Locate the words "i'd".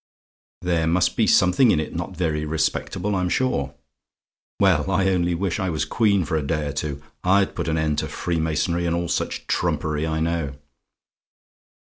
7.23-7.53